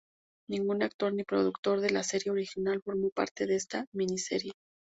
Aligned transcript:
Ningún 0.49 0.81
actor 0.81 1.13
ni 1.13 1.23
productor 1.23 1.79
de 1.79 1.91
la 1.91 2.01
serie 2.01 2.31
original 2.31 2.81
formó 2.81 3.11
parte 3.11 3.45
de 3.45 3.53
esta 3.55 3.85
"mini 3.93 4.17
serie". 4.17 4.53